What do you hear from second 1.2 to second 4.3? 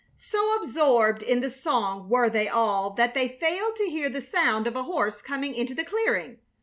in the song were they all that they failed to hear the